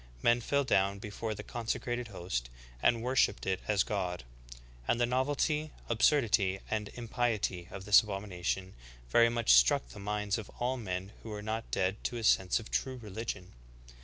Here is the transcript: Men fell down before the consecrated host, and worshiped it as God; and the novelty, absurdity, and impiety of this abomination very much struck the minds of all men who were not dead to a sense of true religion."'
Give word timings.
Men 0.23 0.41
fell 0.41 0.63
down 0.63 0.97
before 0.97 1.35
the 1.35 1.43
consecrated 1.43 2.07
host, 2.07 2.49
and 2.81 3.03
worshiped 3.03 3.45
it 3.45 3.59
as 3.67 3.83
God; 3.83 4.23
and 4.87 4.99
the 4.99 5.05
novelty, 5.05 5.69
absurdity, 5.89 6.59
and 6.71 6.89
impiety 6.95 7.67
of 7.69 7.85
this 7.85 8.01
abomination 8.01 8.73
very 9.11 9.29
much 9.29 9.53
struck 9.53 9.89
the 9.89 9.99
minds 9.99 10.39
of 10.39 10.49
all 10.57 10.75
men 10.77 11.11
who 11.21 11.29
were 11.29 11.43
not 11.43 11.69
dead 11.69 12.03
to 12.05 12.17
a 12.17 12.23
sense 12.23 12.59
of 12.59 12.71
true 12.71 12.97
religion."' 12.97 13.51